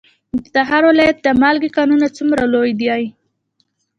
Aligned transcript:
د 0.39 0.43
تخار 0.55 0.83
ولایت 0.91 1.17
د 1.21 1.27
مالګې 1.41 1.69
کانونه 1.77 2.07
څومره 2.17 2.43
لوی 2.53 2.71
دي؟ 2.79 2.91